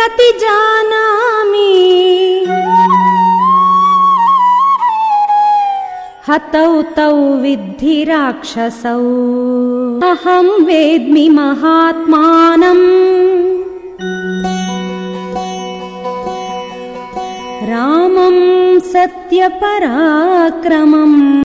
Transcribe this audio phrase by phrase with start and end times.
[0.00, 1.72] प्रतिजानामि।
[6.28, 9.02] हतौ तौ विद्धि राक्षसौ
[10.10, 12.86] अहं वेद्मि महात्मानम्
[17.70, 18.38] रामं
[18.92, 19.70] सत्यपराक्रमम्।